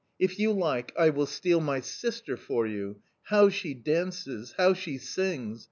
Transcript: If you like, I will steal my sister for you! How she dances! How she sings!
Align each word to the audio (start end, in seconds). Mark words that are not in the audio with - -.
If 0.17 0.39
you 0.39 0.51
like, 0.51 0.91
I 0.97 1.11
will 1.11 1.27
steal 1.27 1.61
my 1.61 1.79
sister 1.79 2.35
for 2.35 2.65
you! 2.65 3.01
How 3.25 3.49
she 3.49 3.75
dances! 3.75 4.55
How 4.57 4.73
she 4.73 4.97
sings! 4.97 5.59